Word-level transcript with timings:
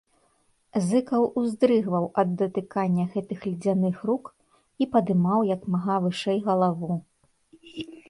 Зыкаў 0.85 1.27
уздрыгваў 1.41 2.07
ад 2.21 2.29
датыкання 2.39 3.03
гэтых 3.13 3.39
ледзяных 3.51 4.03
рук 4.13 4.23
і 4.85 4.91
падымаў 4.97 5.49
як 5.55 5.61
мага 5.79 5.95
вышэй 6.11 6.39
галаву. 6.53 7.03